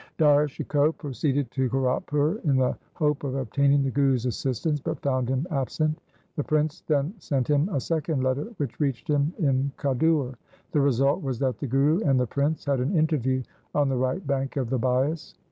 [0.17, 5.29] Dara Shikoh proceeded to Kiratpur in the hope of obtaining the Guru's assistance, but found
[5.29, 6.01] him absent.
[6.37, 10.33] The prince then sent him a second letter which reached him in Khadur.
[10.71, 12.97] The result was that 302 THE SIKH RELIGION the Guru and the prince had an
[12.97, 13.43] interview
[13.75, 15.35] on the right bank of the Bias.